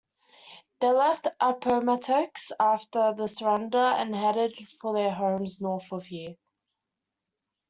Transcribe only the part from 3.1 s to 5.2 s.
the surrender and headed for their